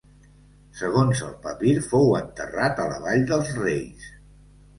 Segons 0.77 1.21
el 1.27 1.35
papir 1.43 1.73
fou 1.89 2.09
enterrat 2.21 2.83
a 2.85 2.87
la 2.95 2.99
vall 3.05 3.27
dels 3.35 3.53
reis. 3.61 4.11